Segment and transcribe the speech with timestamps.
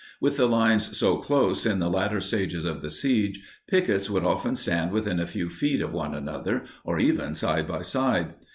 [0.19, 4.55] With the lines so close in the latter stages of the siege, pickets would often
[4.55, 8.33] stand within a few feet of one another, or even side by side.